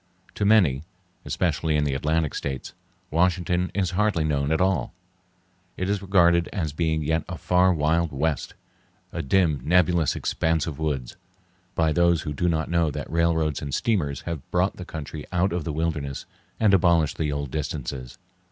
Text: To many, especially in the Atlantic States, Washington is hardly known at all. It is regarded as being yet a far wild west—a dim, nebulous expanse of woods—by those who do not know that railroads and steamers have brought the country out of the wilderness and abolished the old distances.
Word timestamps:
To 0.33 0.45
many, 0.45 0.81
especially 1.25 1.75
in 1.75 1.83
the 1.83 1.93
Atlantic 1.93 2.33
States, 2.33 2.73
Washington 3.11 3.69
is 3.75 3.91
hardly 3.91 4.23
known 4.23 4.51
at 4.51 4.59
all. 4.59 4.95
It 5.77 5.87
is 5.87 6.01
regarded 6.01 6.47
as 6.47 6.73
being 6.73 7.03
yet 7.03 7.23
a 7.29 7.37
far 7.37 7.71
wild 7.71 8.11
west—a 8.11 9.21
dim, 9.21 9.59
nebulous 9.63 10.15
expanse 10.15 10.65
of 10.65 10.79
woods—by 10.79 11.93
those 11.93 12.23
who 12.23 12.33
do 12.33 12.49
not 12.49 12.67
know 12.67 12.89
that 12.89 13.11
railroads 13.11 13.61
and 13.61 13.75
steamers 13.75 14.21
have 14.21 14.49
brought 14.49 14.77
the 14.77 14.85
country 14.85 15.23
out 15.31 15.53
of 15.53 15.65
the 15.65 15.71
wilderness 15.71 16.25
and 16.59 16.73
abolished 16.73 17.19
the 17.19 17.31
old 17.31 17.51
distances. 17.51 18.17